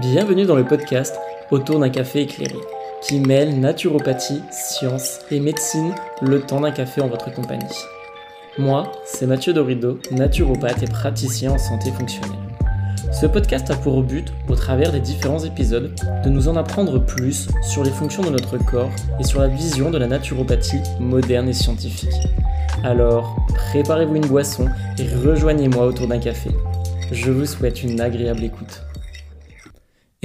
[0.00, 1.18] Bienvenue dans le podcast
[1.50, 2.58] Autour d'un café éclairé,
[3.00, 7.64] qui mêle naturopathie, science et médecine le temps d'un café en votre compagnie.
[8.58, 12.36] Moi, c'est Mathieu Dorido, naturopathe et praticien en santé fonctionnelle.
[13.10, 17.48] Ce podcast a pour but, au travers des différents épisodes, de nous en apprendre plus
[17.62, 21.54] sur les fonctions de notre corps et sur la vision de la naturopathie moderne et
[21.54, 22.28] scientifique.
[22.84, 24.66] Alors, préparez-vous une boisson
[24.98, 26.50] et rejoignez-moi autour d'un café.
[27.10, 28.85] Je vous souhaite une agréable écoute.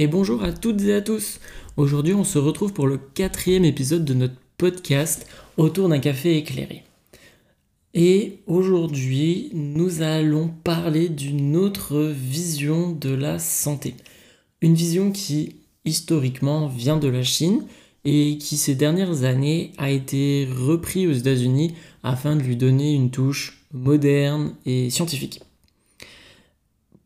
[0.02, 1.38] Et bonjour à toutes et à tous.
[1.76, 6.82] Aujourd'hui, on se retrouve pour le quatrième épisode de notre podcast autour d'un café éclairé.
[7.94, 13.94] Et aujourd'hui, nous allons parler d'une autre vision de la santé.
[14.60, 15.54] Une vision qui,
[15.84, 17.64] historiquement, vient de la Chine
[18.04, 23.12] et qui, ces dernières années, a été repris aux États-Unis afin de lui donner une
[23.12, 25.42] touche moderne et scientifique.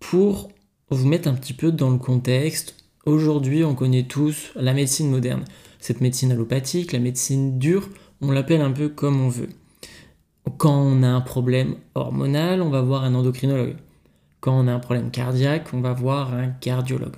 [0.01, 0.49] Pour
[0.89, 2.76] vous mettre un petit peu dans le contexte,
[3.07, 5.45] aujourd'hui on connaît tous la médecine moderne.
[5.79, 7.89] Cette médecine allopathique, la médecine dure,
[8.21, 9.49] on l'appelle un peu comme on veut.
[10.59, 13.77] Quand on a un problème hormonal, on va voir un endocrinologue.
[14.41, 17.17] Quand on a un problème cardiaque, on va voir un cardiologue.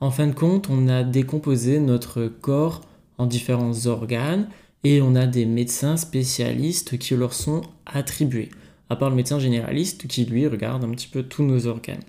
[0.00, 2.80] En fin de compte, on a décomposé notre corps
[3.18, 4.48] en différents organes
[4.84, 8.50] et on a des médecins spécialistes qui leur sont attribués,
[8.88, 12.00] à part le médecin généraliste qui lui regarde un petit peu tous nos organes.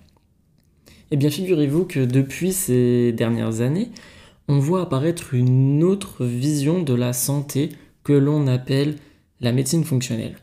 [1.13, 3.91] Eh bien, figurez-vous que depuis ces dernières années,
[4.47, 7.69] on voit apparaître une autre vision de la santé
[8.05, 8.95] que l'on appelle
[9.41, 10.37] la médecine fonctionnelle.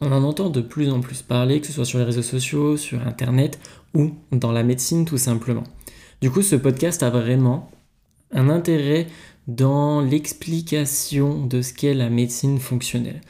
[0.00, 2.76] On en entend de plus en plus parler, que ce soit sur les réseaux sociaux,
[2.76, 3.58] sur Internet
[3.94, 5.64] ou dans la médecine tout simplement.
[6.20, 7.68] Du coup, ce podcast a vraiment
[8.30, 9.08] un intérêt
[9.48, 13.20] dans l'explication de ce qu'est la médecine fonctionnelle.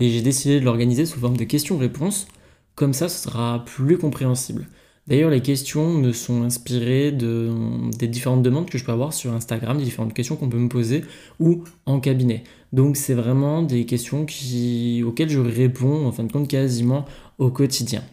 [0.00, 2.28] Et j'ai décidé de l'organiser sous forme de questions-réponses,
[2.74, 4.66] comme ça ce sera plus compréhensible.
[5.08, 7.50] D'ailleurs, les questions me sont inspirées de,
[7.98, 10.68] des différentes demandes que je peux avoir sur Instagram, des différentes questions qu'on peut me
[10.68, 11.04] poser
[11.40, 12.44] ou en cabinet.
[12.72, 17.04] Donc, c'est vraiment des questions auxquelles je réponds en fin de compte quasiment
[17.38, 18.04] au quotidien.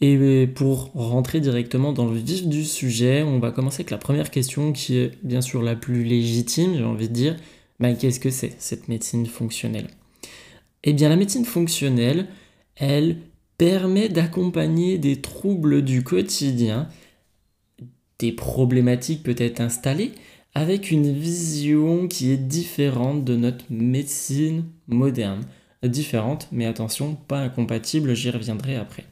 [0.00, 4.30] Et pour rentrer directement dans le vif du sujet, on va commencer avec la première
[4.30, 7.36] question qui est bien sûr la plus légitime, j'ai envie de dire.
[7.80, 9.88] Ben, qu'est-ce que c'est cette médecine fonctionnelle?
[10.84, 12.26] Eh bien, la médecine fonctionnelle,
[12.76, 13.18] elle
[13.58, 16.88] permet d'accompagner des troubles du quotidien,
[18.18, 20.12] des problématiques peut-être installées,
[20.54, 25.42] avec une vision qui est différente de notre médecine moderne.
[25.82, 29.04] Différente, mais attention, pas incompatible, j'y reviendrai après.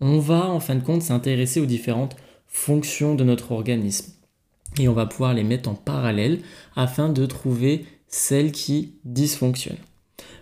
[0.00, 2.16] On va en fin de compte s'intéresser aux différentes
[2.46, 4.12] fonctions de notre organisme
[4.78, 6.40] et on va pouvoir les mettre en parallèle
[6.74, 9.76] afin de trouver celles qui dysfonctionnent.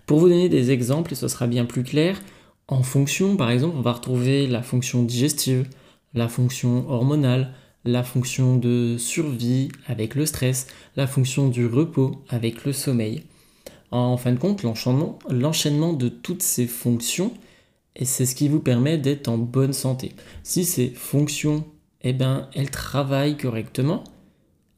[0.07, 2.21] Pour vous donner des exemples, et ce sera bien plus clair,
[2.69, 5.69] en fonction, par exemple, on va retrouver la fonction digestive,
[6.15, 7.53] la fonction hormonale,
[7.85, 10.67] la fonction de survie avec le stress,
[10.97, 13.25] la fonction du repos avec le sommeil.
[13.91, 17.33] En fin de compte, l'enchaînement de toutes ces fonctions,
[18.03, 20.13] c'est ce qui vous permet d'être en bonne santé.
[20.43, 21.65] Si ces fonctions,
[22.01, 24.03] eh ben, elles travaillent correctement,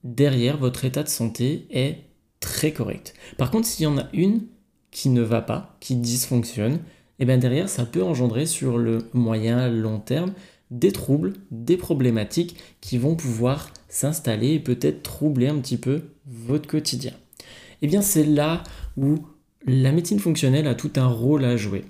[0.04, 2.04] derrière, votre état de santé est
[2.40, 3.14] très correct.
[3.38, 4.42] Par contre, s'il y en a une
[4.90, 6.80] qui ne va pas, qui dysfonctionne,
[7.18, 10.32] et bien derrière, ça peut engendrer sur le moyen long terme
[10.70, 16.68] des troubles, des problématiques qui vont pouvoir s'installer et peut-être troubler un petit peu votre
[16.68, 17.12] quotidien.
[17.82, 18.62] Et bien c'est là
[18.96, 19.18] où
[19.64, 21.84] la médecine fonctionnelle a tout un rôle à jouer.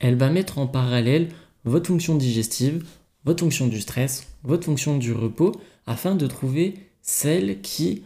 [0.00, 1.28] Elle va mettre en parallèle
[1.64, 2.84] votre fonction digestive,
[3.24, 5.52] votre fonction du stress, votre fonction du repos,
[5.86, 8.02] afin de trouver celle qui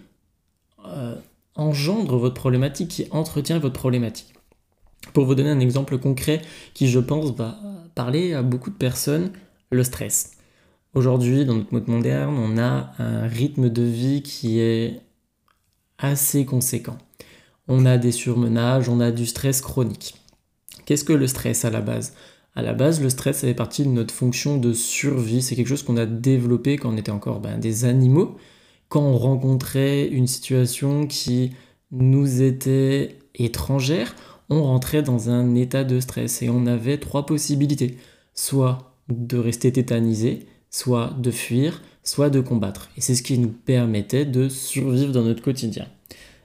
[0.86, 1.16] euh,
[1.54, 4.31] engendre votre problématique, qui entretient votre problématique.
[5.12, 6.42] Pour vous donner un exemple concret
[6.74, 7.58] qui, je pense, va
[7.94, 9.32] parler à beaucoup de personnes,
[9.70, 10.32] le stress.
[10.94, 15.00] Aujourd'hui, dans notre mode moderne, on a un rythme de vie qui est
[15.98, 16.98] assez conséquent.
[17.68, 20.14] On a des surmenages, on a du stress chronique.
[20.84, 22.14] Qu'est-ce que le stress à la base?
[22.54, 25.40] À la base, le stress fait partie de notre fonction de survie.
[25.40, 28.36] C'est quelque chose qu'on a développé quand on était encore ben, des animaux,
[28.88, 31.52] quand on rencontrait une situation qui
[31.90, 34.14] nous était étrangère
[34.52, 37.96] on rentrait dans un état de stress et on avait trois possibilités.
[38.34, 42.90] Soit de rester tétanisé, soit de fuir, soit de combattre.
[42.96, 45.86] Et c'est ce qui nous permettait de survivre dans notre quotidien.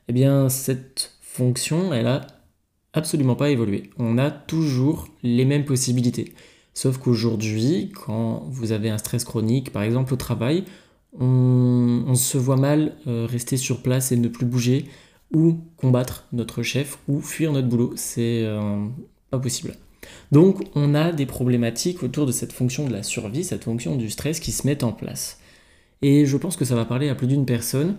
[0.08, 2.28] Eh bien, cette fonction, elle a
[2.94, 3.90] absolument pas évolué.
[3.98, 6.34] On a toujours les mêmes possibilités.
[6.74, 10.64] Sauf qu'aujourd'hui, quand vous avez un stress chronique, par exemple au travail,
[11.20, 14.86] on, se voit mal euh, rester sur place et ne plus bouger
[15.34, 17.94] ou combattre notre chef ou fuir notre boulot.
[17.96, 18.86] C'est euh,
[19.30, 19.76] pas possible.
[20.32, 24.10] Donc on a des problématiques autour de cette fonction de la survie, cette fonction du
[24.10, 25.40] stress qui se met en place.
[26.02, 27.98] Et je pense que ça va parler à plus d'une personne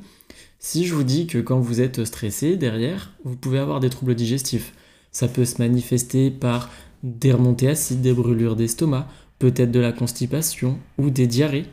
[0.61, 4.15] si je vous dis que quand vous êtes stressé, derrière, vous pouvez avoir des troubles
[4.15, 4.73] digestifs.
[5.13, 6.71] Ça peut se manifester par
[7.03, 9.09] des remontées acides, des brûlures d'estomac,
[9.39, 11.67] peut-être de la constipation ou des diarrhées.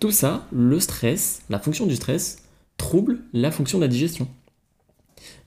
[0.00, 2.42] Tout ça, le stress, la fonction du stress,
[2.76, 4.28] trouble la fonction de la digestion.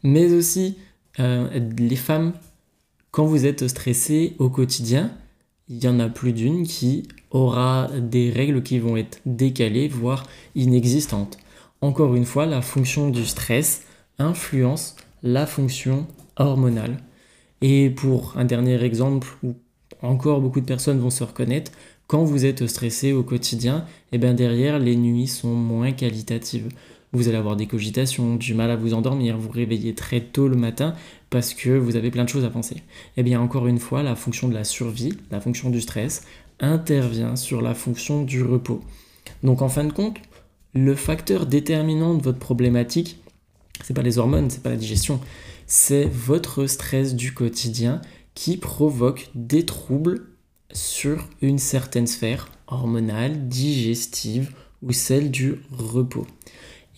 [0.04, 0.78] Mais aussi,
[1.20, 1.48] euh,
[1.78, 2.34] les femmes,
[3.12, 5.12] quand vous êtes stressé au quotidien,
[5.68, 10.26] il y en a plus d'une qui aura des règles qui vont être décalées, voire
[10.56, 11.38] inexistantes.
[11.82, 13.84] Encore une fois, la fonction du stress
[14.18, 16.98] influence la fonction hormonale.
[17.62, 19.56] Et pour un dernier exemple où
[20.02, 21.72] encore beaucoup de personnes vont se reconnaître,
[22.08, 26.70] quand vous êtes stressé au quotidien, et eh bien derrière, les nuits sont moins qualitatives.
[27.12, 30.56] Vous allez avoir des cogitations, du mal à vous endormir, vous réveillez très tôt le
[30.56, 30.94] matin
[31.32, 32.84] parce que vous avez plein de choses à penser.
[33.18, 36.24] Eh bien encore une fois, la fonction de la survie, la fonction du stress,
[36.60, 38.82] intervient sur la fonction du repos.
[39.44, 40.18] Donc en fin de compte,
[40.74, 43.18] le facteur déterminant de votre problématique,
[43.84, 45.20] c'est pas les hormones, c'est pas la digestion,
[45.66, 48.02] c'est votre stress du quotidien
[48.36, 50.28] qui provoque des troubles
[50.72, 54.54] sur une certaine sphère hormonale, digestive
[54.84, 56.28] ou celle du repos.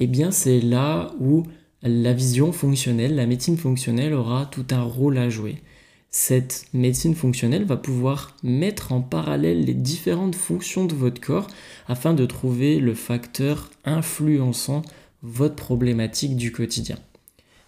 [0.03, 1.43] Eh bien c'est là où
[1.83, 5.61] la vision fonctionnelle, la médecine fonctionnelle aura tout un rôle à jouer.
[6.09, 11.47] Cette médecine fonctionnelle va pouvoir mettre en parallèle les différentes fonctions de votre corps
[11.87, 14.81] afin de trouver le facteur influençant
[15.21, 16.97] votre problématique du quotidien.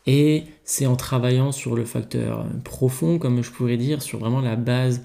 [0.07, 4.55] Et c'est en travaillant sur le facteur profond, comme je pourrais dire, sur vraiment la
[4.55, 5.03] base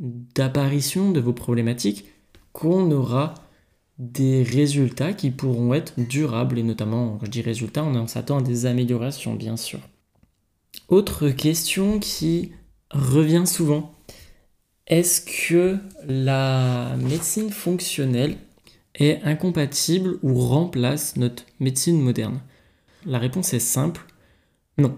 [0.00, 2.06] d'apparition de vos problématiques,
[2.52, 3.34] qu'on aura
[3.98, 6.58] des résultats qui pourront être durables.
[6.58, 9.80] Et notamment, quand je dis résultats, on s'attend à des améliorations, bien sûr.
[10.88, 12.52] Autre question qui
[12.90, 13.94] revient souvent.
[14.86, 18.36] Est-ce que la médecine fonctionnelle
[18.94, 22.40] est incompatible ou remplace notre médecine moderne?
[23.04, 24.04] La réponse est simple,
[24.78, 24.96] non.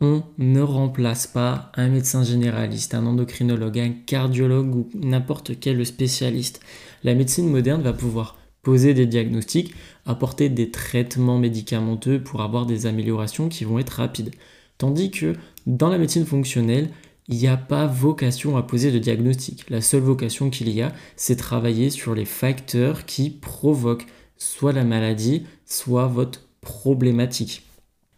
[0.00, 6.60] On ne remplace pas un médecin généraliste, un endocrinologue, un cardiologue ou n'importe quel spécialiste.
[7.02, 12.84] La médecine moderne va pouvoir poser des diagnostics, apporter des traitements médicamenteux pour avoir des
[12.84, 14.34] améliorations qui vont être rapides.
[14.76, 15.34] Tandis que
[15.66, 16.90] dans la médecine fonctionnelle,
[17.28, 19.70] il n'y a pas vocation à poser de diagnostic.
[19.70, 24.06] La seule vocation qu'il y a, c'est travailler sur les facteurs qui provoquent
[24.36, 27.65] soit la maladie, soit votre problématique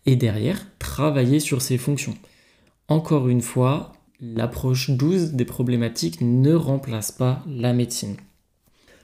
[0.09, 2.17] et derrière travailler sur ces fonctions.
[2.89, 8.17] Encore une fois, l'approche douce des problématiques ne remplace pas la médecine.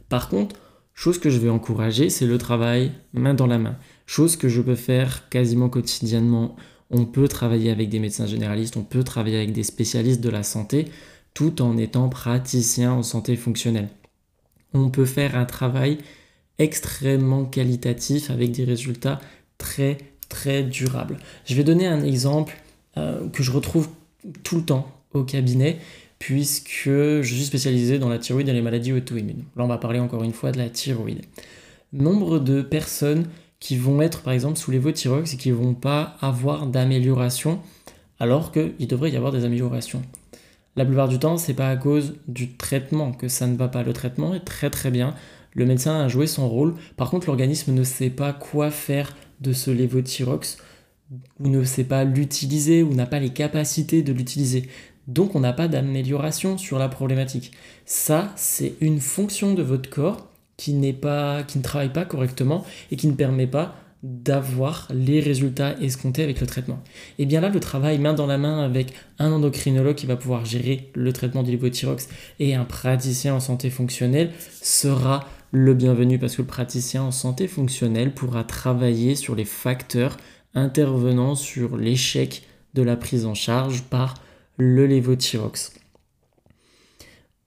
[0.08, 0.56] Par contre,
[0.94, 3.76] chose que je vais encourager, c'est le travail main dans la main.
[4.06, 6.56] Chose que je peux faire quasiment quotidiennement.
[6.88, 10.42] On peut travailler avec des médecins généralistes, on peut travailler avec des spécialistes de la
[10.42, 10.86] santé,
[11.34, 13.90] tout en étant praticien en santé fonctionnelle.
[14.72, 15.98] On peut faire un travail
[16.58, 19.20] extrêmement qualitatif avec des résultats
[19.58, 19.98] très
[20.70, 21.18] durable.
[21.46, 22.56] Je vais donner un exemple
[22.96, 23.88] euh, que je retrouve
[24.42, 25.78] tout le temps au cabinet
[26.18, 29.44] puisque je suis spécialisé dans la thyroïde et les maladies auto-immunes.
[29.56, 31.22] Là, on va parler encore une fois de la thyroïde.
[31.92, 33.26] Nombre de personnes
[33.60, 37.60] qui vont être par exemple sous l'évothyrox et qui ne vont pas avoir d'amélioration
[38.18, 40.02] alors qu'il devrait y avoir des améliorations.
[40.76, 43.82] La plupart du temps, c'est pas à cause du traitement que ça ne va pas.
[43.82, 45.14] Le traitement est très très bien.
[45.52, 46.74] Le médecin a joué son rôle.
[46.96, 50.58] Par contre, l'organisme ne sait pas quoi faire de ce lévothyrox
[51.40, 54.68] ou ne sait pas l'utiliser ou n'a pas les capacités de l'utiliser.
[55.06, 57.52] Donc on n'a pas d'amélioration sur la problématique.
[57.84, 62.96] Ça, c'est une fonction de votre corps qui pas qui ne travaille pas correctement et
[62.96, 66.78] qui ne permet pas d'avoir les résultats escomptés avec le traitement.
[67.18, 70.44] Et bien là, le travail main dans la main avec un endocrinologue qui va pouvoir
[70.44, 76.34] gérer le traitement du lévothyrox et un praticien en santé fonctionnelle sera le bienvenu parce
[76.34, 80.16] que le praticien en santé fonctionnelle pourra travailler sur les facteurs
[80.52, 82.42] intervenant sur l'échec
[82.74, 84.14] de la prise en charge par
[84.56, 85.74] le lévothyrox.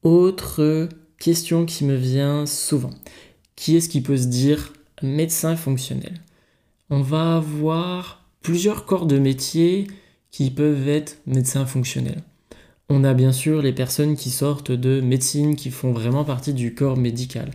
[0.03, 0.87] Autre
[1.19, 2.93] question qui me vient souvent.
[3.57, 4.71] Qui est-ce qui peut se dire
[5.03, 6.21] médecin fonctionnel?
[6.89, 9.85] On va avoir plusieurs corps de métier
[10.31, 12.23] qui peuvent être médecins fonctionnels.
[12.87, 16.73] On a bien sûr les personnes qui sortent de médecine, qui font vraiment partie du
[16.73, 17.51] corps médical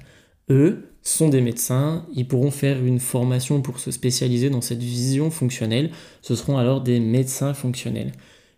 [0.50, 5.30] eux sont des médecins, ils pourront faire une formation pour se spécialiser dans cette vision
[5.30, 8.12] fonctionnelle, ce seront alors des médecins fonctionnels.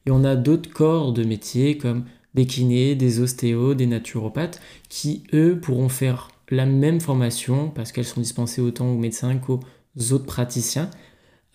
[0.06, 5.22] Et on a d'autres corps de métiers comme des kinés, des ostéos, des naturopathes, qui
[5.32, 9.60] eux pourront faire la même formation parce qu'elles sont dispensées autant aux médecins qu'aux
[10.10, 10.90] autres praticiens,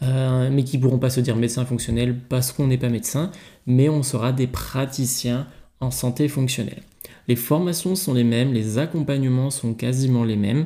[0.01, 3.31] euh, mais qui pourront pas se dire médecins fonctionnels parce qu'on n'est pas médecin,
[3.67, 5.47] mais on sera des praticiens
[5.81, 6.81] en santé fonctionnelle.
[7.29, 10.65] Les formations sont les mêmes, les accompagnements sont quasiment les mêmes.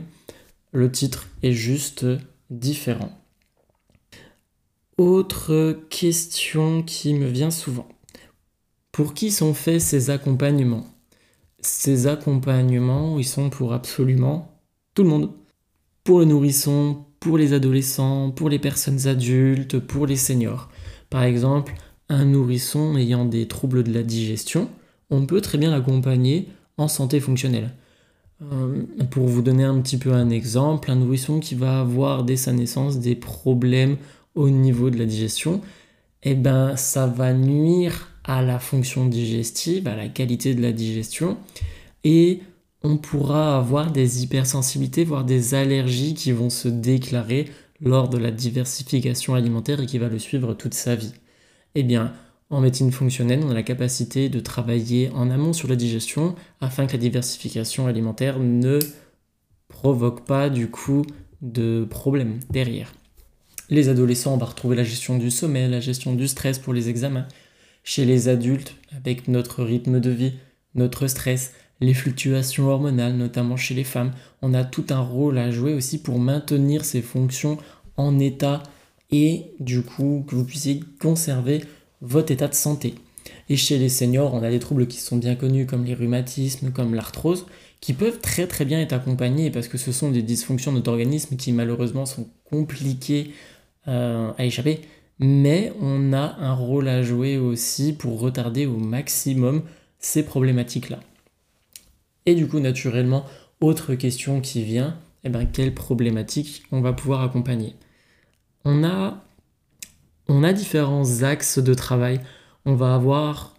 [0.72, 2.06] Le titre est juste
[2.50, 3.12] différent.
[4.98, 7.90] Autre question qui me vient souvent.
[8.94, 10.88] Pour qui sont faits ces accompagnements?
[11.60, 14.58] Ces accompagnements, ils sont pour absolument
[14.96, 15.32] tout le monde.
[16.06, 20.70] Pour le nourrisson, pour les adolescents, pour les personnes adultes, pour les seniors.
[21.10, 21.74] Par exemple,
[22.08, 24.70] un nourrisson ayant des troubles de la digestion,
[25.14, 27.72] on peut très bien l'accompagner en santé fonctionnelle.
[28.42, 32.36] Euh, pour vous donner un petit peu un exemple, un nourrisson qui va avoir dès
[32.36, 33.98] sa naissance des problèmes
[34.36, 35.62] au niveau de la digestion,
[36.24, 41.38] eh ben, ça va nuire à la fonction digestive, à la qualité de la digestion,
[42.04, 42.42] et
[42.82, 47.50] on pourra avoir des hypersensibilités, voire des allergies qui vont se déclarer
[47.82, 51.14] lors de la diversification alimentaire et qui va le suivre toute sa vie.
[51.76, 52.14] Eh bien,
[52.54, 56.86] en médecine fonctionnelle, on a la capacité de travailler en amont sur la digestion afin
[56.86, 58.80] que la diversification alimentaire ne
[59.68, 61.04] provoque pas du coup
[61.42, 62.94] de problèmes derrière.
[63.70, 66.90] Les adolescents, on va retrouver la gestion du sommeil, la gestion du stress pour les
[66.90, 67.28] examens.
[67.84, 70.34] Chez les adultes, avec notre rythme de vie,
[70.76, 75.50] notre stress, les fluctuations hormonales, notamment chez les femmes, on a tout un rôle à
[75.50, 77.58] jouer aussi pour maintenir ces fonctions
[77.98, 78.62] en état
[79.12, 81.64] et du coup que vous puissiez conserver
[82.04, 82.94] votre état de santé.
[83.50, 86.72] Et chez les seniors, on a des troubles qui sont bien connus comme les rhumatismes,
[86.72, 87.46] comme l'arthrose,
[87.82, 90.92] qui peuvent très très bien être accompagnés parce que ce sont des dysfonctions de notre
[90.92, 93.32] organisme qui malheureusement sont compliquées
[93.88, 94.82] euh, à échapper,
[95.20, 99.64] mais on a un rôle à jouer aussi pour retarder au maximum
[100.00, 101.00] ces problématiques-là.
[102.26, 103.26] Et du coup, naturellement,
[103.60, 107.76] autre question qui vient, eh ben, quelle problématique on va pouvoir accompagner?
[108.66, 109.24] On a,
[110.28, 112.20] on a différents axes de travail.
[112.66, 113.56] On va avoir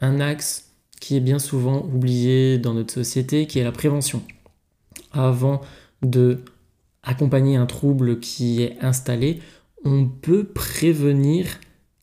[0.00, 0.70] un axe
[1.00, 4.22] qui est bien souvent oublié dans notre société, qui est la prévention.
[5.12, 5.60] Avant
[6.02, 6.40] de
[7.02, 9.40] accompagner un trouble qui est installé,
[9.84, 11.46] on peut prévenir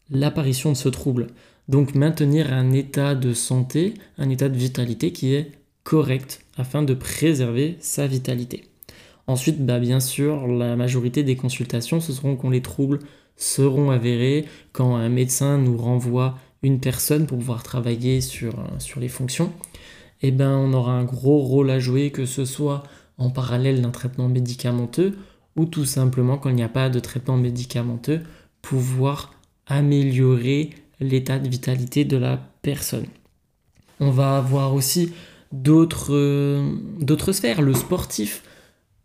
[0.10, 1.28] l'apparition de ce trouble.
[1.68, 5.52] Donc maintenir un état de santé, un état de vitalité qui est
[5.84, 8.70] correct afin de préserver sa vitalité.
[9.28, 13.00] Ensuite, bah, bien sûr, la majorité des consultations, ce seront quand les troubles
[13.36, 19.00] seront avérés, quand un médecin nous renvoie une personne pour pouvoir travailler sur, euh, sur
[19.00, 19.52] les fonctions.
[20.22, 22.84] Eh ben, on aura un gros rôle à jouer, que ce soit
[23.18, 25.18] en parallèle d'un traitement médicamenteux
[25.56, 28.22] ou tout simplement quand il n'y a pas de traitement médicamenteux,
[28.62, 29.34] pouvoir
[29.68, 33.06] améliorer l'état de vitalité de la personne.
[34.00, 35.14] On va avoir aussi
[35.52, 38.44] d'autres euh, sphères, le sportif.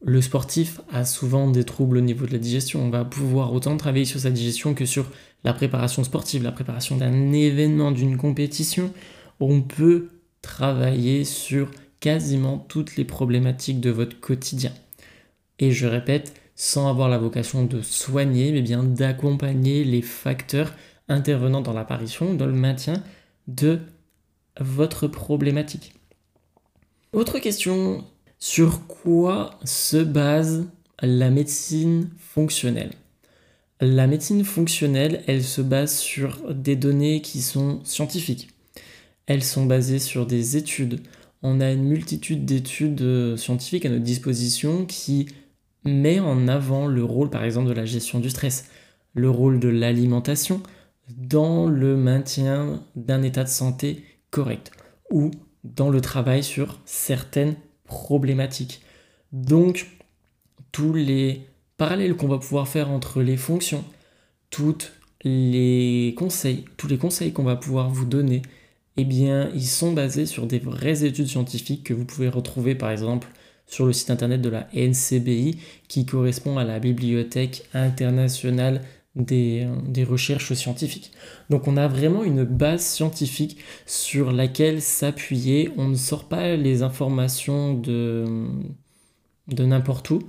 [0.00, 2.82] Le sportif a souvent des troubles au niveau de la digestion.
[2.82, 5.10] On va pouvoir autant travailler sur sa digestion que sur
[5.44, 8.92] la préparation sportive, la préparation d'un événement, d'une compétition.
[9.40, 10.08] On peut
[10.40, 14.72] travailler sur quasiment toutes les problématiques de votre quotidien.
[15.58, 20.74] Et je répète, sans avoir la vocation de soigner, mais bien d'accompagner les facteurs
[21.08, 23.02] intervenant dans l'apparition, dans le maintien
[23.48, 23.80] de
[24.60, 25.94] votre problématique.
[27.12, 28.04] Autre question,
[28.38, 30.66] sur quoi se base
[31.02, 32.92] la médecine fonctionnelle?
[33.80, 38.48] La médecine fonctionnelle, elle se base sur des données qui sont scientifiques.
[39.26, 41.00] Elles sont basées sur des études.
[41.42, 45.28] On a une multitude d'études euh, scientifiques à notre disposition qui
[45.84, 48.64] met en avant le rôle par exemple de la gestion du stress,
[49.14, 50.60] le rôle de l'alimentation
[51.16, 54.72] dans le maintien d'un état de santé correct
[55.10, 55.30] ou
[55.62, 57.54] dans le travail sur certaines
[57.88, 58.82] problématiques.
[59.32, 59.88] Donc
[60.70, 61.42] tous les
[61.76, 63.84] parallèles qu'on va pouvoir faire entre les fonctions,
[64.50, 64.92] toutes
[65.24, 68.42] les conseils, tous les conseils qu'on va pouvoir vous donner,
[68.96, 72.90] eh bien, ils sont basés sur des vraies études scientifiques que vous pouvez retrouver par
[72.90, 73.28] exemple
[73.66, 78.82] sur le site internet de la NCBI qui correspond à la Bibliothèque internationale
[79.18, 81.12] des, recherches scientifiques.
[81.50, 85.70] Donc on a vraiment une base scientifique sur laquelle s'appuyer.
[85.76, 88.24] On ne sort pas les informations de,
[89.48, 90.20] n'importe où.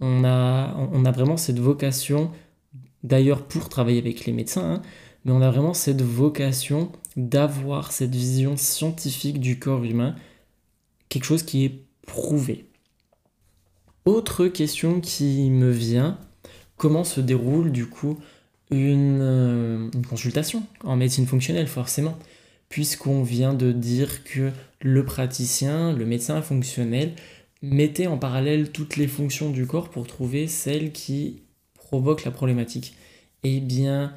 [0.00, 2.30] On a, on a vraiment cette vocation,
[3.02, 4.82] d'ailleurs pour travailler avec les médecins, hein,
[5.24, 10.14] mais on a vraiment cette vocation d'avoir cette vision scientifique du corps humain,
[11.08, 12.68] quelque chose qui est prouvé.
[14.04, 16.18] Autre question qui me vient,
[16.76, 18.18] comment se déroule du coup
[18.70, 22.18] une, euh, une consultation en médecine fonctionnelle forcément
[22.68, 27.12] puisqu'on vient de dire que le praticien, le médecin fonctionnel,
[27.62, 31.42] mettait en parallèle toutes les fonctions du corps pour trouver celle qui
[31.74, 32.96] provoque la problématique.
[33.44, 34.14] Eh bien,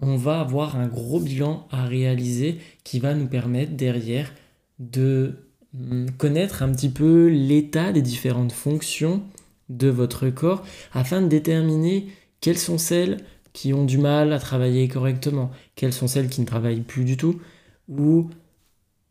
[0.00, 4.32] on va avoir un gros bilan à réaliser qui va nous permettre derrière
[4.78, 9.22] de Hum, connaître un petit peu l'état des différentes fonctions
[9.68, 12.08] de votre corps afin de déterminer
[12.40, 13.18] quelles sont celles
[13.52, 17.16] qui ont du mal à travailler correctement, quelles sont celles qui ne travaillent plus du
[17.16, 17.40] tout,
[17.88, 18.28] ou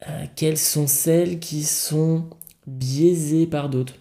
[0.07, 2.29] euh, quelles sont celles qui sont
[2.67, 3.95] biaisées par d'autres.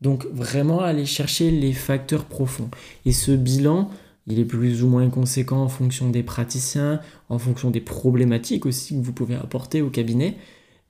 [0.00, 2.70] Donc vraiment aller chercher les facteurs profonds.
[3.06, 3.90] Et ce bilan,
[4.26, 8.94] il est plus ou moins conséquent en fonction des praticiens, en fonction des problématiques aussi
[8.94, 10.36] que vous pouvez apporter au cabinet,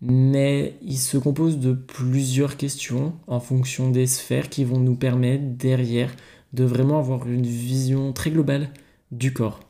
[0.01, 5.45] mais il se compose de plusieurs questions en fonction des sphères qui vont nous permettre
[5.45, 6.15] derrière
[6.53, 8.71] de vraiment avoir une vision très globale
[9.11, 9.61] du corps.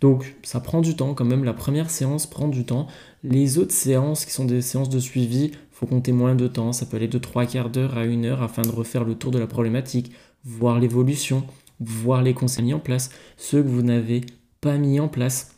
[0.00, 2.86] Donc ça prend du temps quand même, la première séance prend du temps.
[3.22, 6.86] Les autres séances qui sont des séances de suivi, faut compter moins de temps, ça
[6.86, 9.38] peut aller de 3 quarts d'heure à une heure afin de refaire le tour de
[9.38, 10.12] la problématique,
[10.44, 11.44] voir l'évolution,
[11.80, 14.20] voir les conseils mis en place, ceux que vous n'avez
[14.60, 15.56] pas mis en place.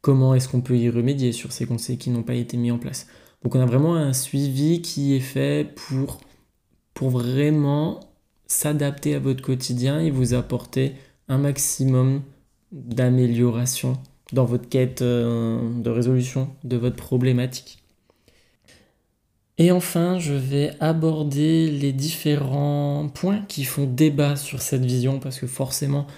[0.00, 2.78] Comment est-ce qu'on peut y remédier sur ces conseils qui n'ont pas été mis en
[2.78, 3.06] place?
[3.42, 6.20] Donc on a vraiment un suivi qui est fait pour,
[6.94, 8.00] pour vraiment
[8.46, 10.94] s'adapter à votre quotidien et vous apporter
[11.28, 12.22] un maximum
[12.72, 13.98] d'amélioration
[14.32, 17.84] dans votre quête euh, de résolution de votre problématique.
[19.56, 25.38] Et enfin, je vais aborder les différents points qui font débat sur cette vision, parce
[25.38, 26.08] que forcément,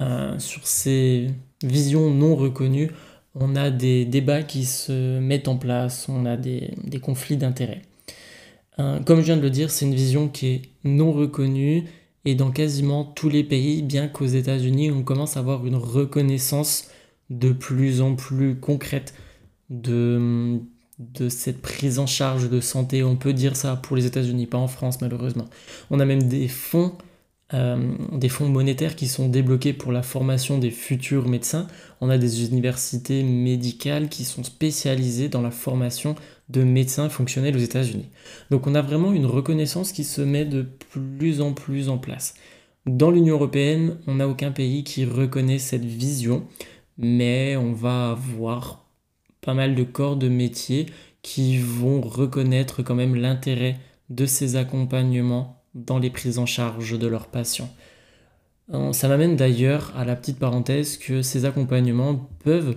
[0.00, 1.30] euh, sur ces
[1.64, 2.90] visions non reconnues,
[3.34, 6.70] on a des débats qui se mettent en place, on a des,
[7.02, 7.82] conflits d'intérêts.
[8.78, 11.84] Comme je viens de le dire, c'est une vision qui est non reconnue,
[12.24, 16.88] et dans quasiment tous les pays, bien qu'aux États-Unis, on commence à avoir une reconnaissance
[17.30, 19.14] de plus en plus concrète
[19.70, 20.60] de
[20.98, 23.02] de cette prise en charge de santé.
[23.02, 25.46] On peut dire ça pour les États-Unis, pas en France malheureusement.
[25.90, 26.92] On a même des fonds,
[27.54, 31.68] euh, des fonds monétaires qui sont débloqués pour la formation des futurs médecins.
[32.00, 36.16] On a des universités médicales qui sont spécialisées dans la formation
[36.48, 38.08] de médecins fonctionnels aux États-Unis.
[38.50, 42.34] Donc on a vraiment une reconnaissance qui se met de plus en plus en place.
[42.86, 46.46] Dans l'Union européenne, on n'a aucun pays qui reconnaît cette vision,
[46.96, 48.86] mais on va avoir
[49.40, 50.86] pas mal de corps de métier
[51.22, 53.76] qui vont reconnaître quand même l'intérêt
[54.08, 57.70] de ces accompagnements dans les prises en charge de leurs patients.
[58.72, 62.76] Euh, ça m'amène d'ailleurs à la petite parenthèse que ces accompagnements peuvent,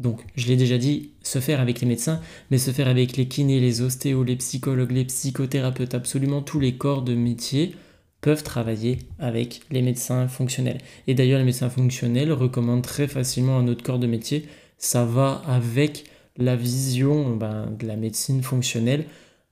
[0.00, 3.28] donc je l'ai déjà dit, se faire avec les médecins, mais se faire avec les
[3.28, 7.76] kinés, les ostéos, les psychologues, les psychothérapeutes, absolument tous les corps de métier
[8.20, 10.78] peuvent travailler avec les médecins fonctionnels.
[11.06, 14.46] Et d'ailleurs, les médecins fonctionnels recommandent très facilement un autre corps de métier
[14.80, 16.04] ça va avec
[16.36, 19.04] la vision ben, de la médecine fonctionnelle,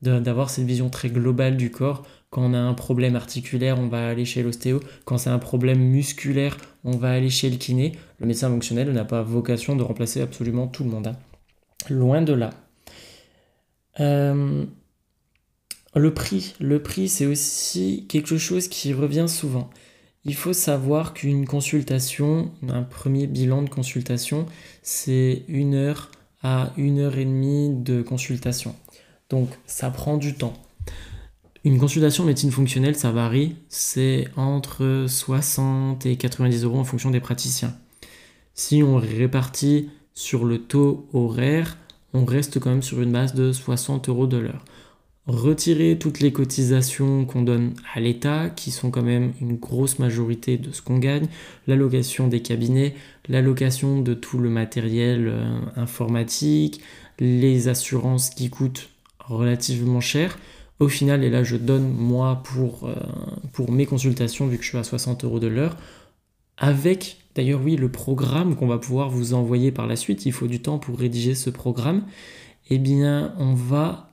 [0.02, 2.04] d'avoir cette vision très globale du corps.
[2.30, 4.80] Quand on a un problème articulaire, on va aller chez l'ostéo.
[5.06, 7.92] Quand c'est un problème musculaire, on va aller chez le kiné.
[8.18, 11.06] Le médecin fonctionnel n'a pas vocation de remplacer absolument tout le monde.
[11.06, 11.16] Hein.
[11.88, 12.50] Loin de là.
[14.00, 14.66] Euh,
[15.94, 19.70] le prix, le prix, c'est aussi quelque chose qui revient souvent.
[20.24, 24.46] Il faut savoir qu'une consultation, un premier bilan de consultation,
[24.82, 26.10] c'est une heure
[26.42, 28.74] à une heure et demie de consultation.
[29.30, 30.54] Donc ça prend du temps.
[31.64, 37.20] Une consultation médecine fonctionnelle, ça varie, c'est entre 60 et 90 euros en fonction des
[37.20, 37.76] praticiens.
[38.54, 41.76] Si on répartit sur le taux horaire,
[42.14, 44.64] on reste quand même sur une base de 60 euros de l'heure
[45.28, 50.56] retirer toutes les cotisations qu'on donne à l'État, qui sont quand même une grosse majorité
[50.56, 51.28] de ce qu'on gagne,
[51.66, 52.94] l'allocation des cabinets,
[53.28, 56.80] l'allocation de tout le matériel euh, informatique,
[57.20, 58.88] les assurances qui coûtent
[59.20, 60.38] relativement cher.
[60.80, 62.94] Au final, et là je donne moi pour, euh,
[63.52, 65.76] pour mes consultations, vu que je suis à 60 euros de l'heure,
[66.56, 70.46] avec d'ailleurs oui le programme qu'on va pouvoir vous envoyer par la suite, il faut
[70.46, 72.04] du temps pour rédiger ce programme,
[72.70, 74.08] eh bien on va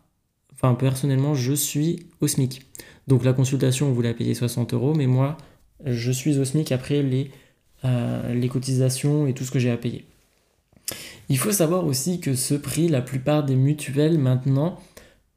[0.55, 2.65] Enfin, personnellement, je suis au SMIC.
[3.07, 5.37] Donc la consultation, vous la payez 60 euros, mais moi,
[5.83, 7.29] je suis au SMIC après les,
[7.83, 10.05] euh, les cotisations et tout ce que j'ai à payer.
[11.27, 14.79] Il faut savoir aussi que ce prix, la plupart des mutuelles maintenant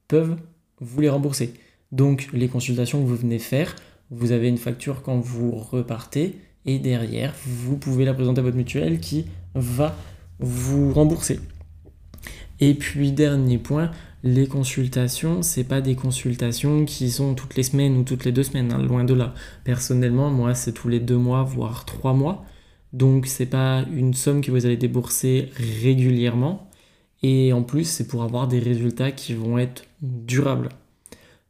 [0.06, 0.36] peuvent
[0.80, 1.54] vous les rembourser.
[1.92, 3.74] Donc les consultations que vous venez faire,
[4.10, 6.36] vous avez une facture quand vous repartez
[6.66, 9.96] et derrière, vous pouvez la présenter à votre mutuelle qui va
[10.38, 11.40] vous rembourser.
[12.60, 13.90] Et puis dernier point,
[14.24, 18.42] les consultations, c'est pas des consultations qui sont toutes les semaines ou toutes les deux
[18.42, 19.32] semaines, hein, loin de là.
[19.64, 22.44] Personnellement, moi, c'est tous les deux mois, voire trois mois.
[22.92, 25.50] Donc, c'est pas une somme que vous allez débourser
[25.82, 26.67] régulièrement.
[27.22, 30.68] Et en plus, c'est pour avoir des résultats qui vont être durables.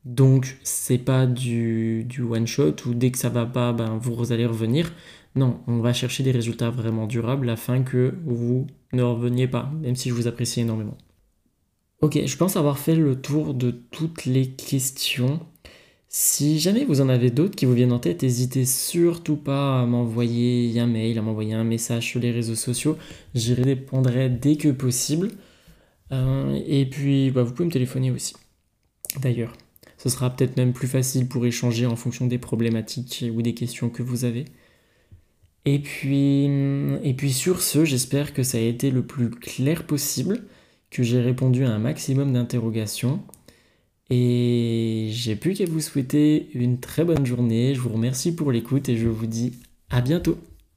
[0.05, 4.33] Donc, c'est pas du, du one shot où dès que ça va pas, ben, vous
[4.33, 4.93] allez revenir.
[5.35, 9.97] Non, on va chercher des résultats vraiment durables afin que vous ne reveniez pas, même
[9.97, 10.97] si je vous apprécie énormément.
[12.01, 15.41] Ok, je pense avoir fait le tour de toutes les questions.
[16.09, 19.85] Si jamais vous en avez d'autres qui vous viennent en tête, n'hésitez surtout pas à
[19.85, 22.97] m'envoyer un mail, à m'envoyer un message sur les réseaux sociaux.
[23.35, 25.33] J'y répondrai dès que possible.
[26.13, 28.35] Euh, et puis, bah, vous pouvez me téléphoner aussi.
[29.21, 29.53] D'ailleurs,
[29.97, 33.91] ce sera peut-être même plus facile pour échanger en fonction des problématiques ou des questions
[33.91, 34.45] que vous avez.
[35.65, 36.45] Et puis,
[37.03, 40.45] et puis sur ce, j'espère que ça a été le plus clair possible,
[40.91, 43.23] que j'ai répondu à un maximum d'interrogations.
[44.11, 47.75] Et j'ai plus qu'à vous souhaiter une très bonne journée.
[47.75, 49.53] Je vous remercie pour l'écoute et je vous dis
[49.91, 50.39] à bientôt.